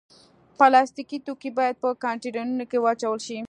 پلاستيکي 0.59 1.17
توکي 1.25 1.49
باید 1.57 1.75
په 1.83 1.89
کانټینرونو 2.03 2.63
کې 2.71 2.77
واچول 2.83 3.19
شي. 3.27 3.37